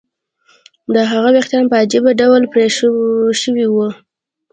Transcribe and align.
د 0.93 0.95
هغه 1.11 1.29
ویښتان 1.35 1.63
په 1.71 1.75
عجیب 1.83 2.05
ډول 2.21 2.41
پرې 2.53 2.65
شوي 3.41 3.65
وو 3.73 3.87